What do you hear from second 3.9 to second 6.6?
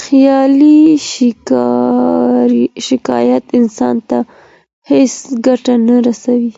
ته هیڅ ګټه نه رسوي.